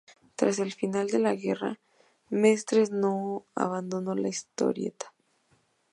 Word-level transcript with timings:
Tras 0.35 0.57
el 0.57 0.71
final 0.73 1.09
de 1.11 1.19
la 1.19 1.35
guerra, 1.35 1.79
Mestres 2.31 2.89
no 2.89 3.45
abandonó 3.53 4.15
la 4.15 4.29
historieta. 4.29 5.13